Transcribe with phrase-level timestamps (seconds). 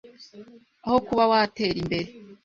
[0.85, 2.09] aho kuba watera imbere.